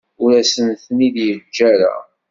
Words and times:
Ur 0.23 0.31
asent-ten-id-yeǧǧa 0.41 1.63
ara. 1.73 1.93